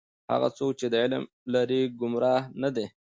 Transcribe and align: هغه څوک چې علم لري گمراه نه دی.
هغه 0.31 0.49
څوک 0.57 0.71
چې 0.79 0.85
علم 1.03 1.23
لري 1.53 1.81
گمراه 1.99 2.41
نه 2.61 2.69
دی. 2.75 2.85